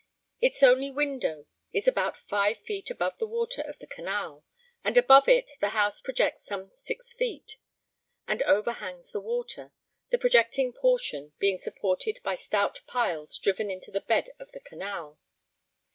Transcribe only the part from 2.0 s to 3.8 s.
five feet above the water of